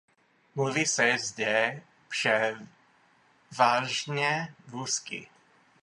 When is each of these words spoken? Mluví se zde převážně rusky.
Mluví 0.55 0.85
se 0.85 1.17
zde 1.17 1.81
převážně 2.07 4.55
rusky. 4.67 5.29